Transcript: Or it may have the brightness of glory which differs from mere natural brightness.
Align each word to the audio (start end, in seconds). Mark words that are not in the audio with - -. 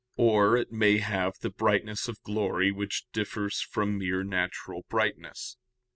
Or 0.17 0.57
it 0.57 0.71
may 0.71 0.97
have 0.97 1.37
the 1.41 1.51
brightness 1.51 2.07
of 2.07 2.23
glory 2.23 2.71
which 2.71 3.05
differs 3.13 3.61
from 3.61 3.99
mere 3.99 4.23
natural 4.23 4.83
brightness. 4.89 5.57